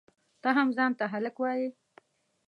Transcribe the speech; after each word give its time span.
ته 0.41 0.49
هم 0.57 0.67
ځان 0.77 0.91
ته 0.99 1.05
هلک 1.13 1.35
وایئ؟! 1.39 1.65